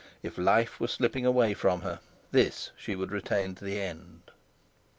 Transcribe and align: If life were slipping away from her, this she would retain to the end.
If 0.23 0.39
life 0.39 0.79
were 0.79 0.87
slipping 0.87 1.27
away 1.27 1.53
from 1.53 1.81
her, 1.83 1.99
this 2.31 2.71
she 2.75 2.95
would 2.95 3.11
retain 3.11 3.53
to 3.53 3.63
the 3.63 3.79
end. 3.79 4.31